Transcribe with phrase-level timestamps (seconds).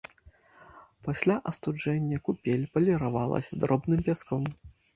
[1.07, 4.53] Пасля астуджэння купель паліравалася дробным пяском.